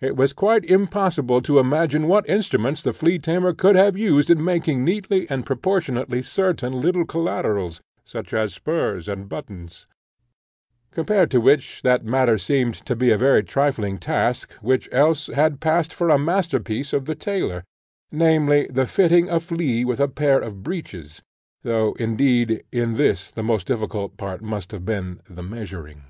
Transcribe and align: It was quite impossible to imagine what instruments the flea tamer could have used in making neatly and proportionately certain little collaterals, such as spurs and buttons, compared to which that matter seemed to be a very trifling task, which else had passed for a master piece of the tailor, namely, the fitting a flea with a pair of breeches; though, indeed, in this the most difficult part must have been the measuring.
It 0.00 0.16
was 0.16 0.32
quite 0.32 0.64
impossible 0.64 1.42
to 1.42 1.58
imagine 1.58 2.08
what 2.08 2.26
instruments 2.30 2.80
the 2.80 2.94
flea 2.94 3.18
tamer 3.18 3.52
could 3.52 3.76
have 3.76 3.94
used 3.94 4.30
in 4.30 4.42
making 4.42 4.82
neatly 4.86 5.28
and 5.28 5.44
proportionately 5.44 6.22
certain 6.22 6.80
little 6.80 7.04
collaterals, 7.04 7.82
such 8.02 8.32
as 8.32 8.54
spurs 8.54 9.06
and 9.06 9.28
buttons, 9.28 9.86
compared 10.92 11.30
to 11.32 11.42
which 11.42 11.82
that 11.82 12.06
matter 12.06 12.38
seemed 12.38 12.72
to 12.86 12.96
be 12.96 13.10
a 13.10 13.18
very 13.18 13.42
trifling 13.44 13.98
task, 13.98 14.50
which 14.62 14.88
else 14.92 15.26
had 15.26 15.60
passed 15.60 15.92
for 15.92 16.08
a 16.08 16.18
master 16.18 16.58
piece 16.58 16.94
of 16.94 17.04
the 17.04 17.14
tailor, 17.14 17.62
namely, 18.10 18.66
the 18.72 18.86
fitting 18.86 19.28
a 19.28 19.38
flea 19.38 19.84
with 19.84 20.00
a 20.00 20.08
pair 20.08 20.40
of 20.40 20.62
breeches; 20.62 21.20
though, 21.64 21.92
indeed, 21.98 22.64
in 22.72 22.94
this 22.94 23.30
the 23.30 23.42
most 23.42 23.66
difficult 23.66 24.16
part 24.16 24.40
must 24.40 24.72
have 24.72 24.86
been 24.86 25.20
the 25.28 25.42
measuring. 25.42 26.02